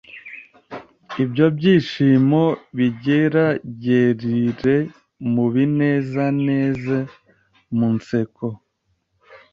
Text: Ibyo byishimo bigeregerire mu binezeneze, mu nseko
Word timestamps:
Ibyo 1.23 1.45
byishimo 1.57 2.43
bigeregerire 2.77 4.77
mu 5.33 5.45
binezeneze, 5.53 6.97
mu 7.77 7.87
nseko 7.95 8.45